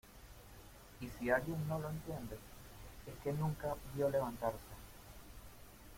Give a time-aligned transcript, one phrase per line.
[0.99, 2.35] y si alguien no lo entiende,
[3.05, 4.57] es que nunca vio levantarse